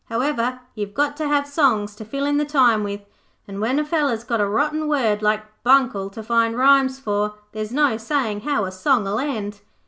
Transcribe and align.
However, 0.09 0.61
you've 0.73 0.95
got 0.95 1.15
to 1.17 1.27
have 1.27 1.45
songs 1.45 1.93
to 1.95 2.03
fill 2.05 2.25
in 2.25 2.37
the 2.37 2.43
time 2.43 2.83
with, 2.83 3.01
and 3.47 3.61
when 3.61 3.77
a 3.77 3.85
feller's 3.85 4.23
got 4.23 4.41
a 4.41 4.47
rotten 4.47 4.87
word 4.87 5.21
like 5.21 5.43
Buncle 5.61 6.09
to 6.09 6.23
find 6.23 6.57
rhymes 6.57 6.97
for, 6.99 7.35
there's 7.51 7.71
no 7.71 7.97
sayin' 7.97 8.41
how 8.41 8.65
a 8.65 8.71
song'll 8.71 9.19
end.' 9.19 9.61